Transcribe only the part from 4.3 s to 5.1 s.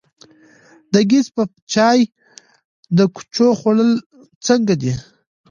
څنګه دي؟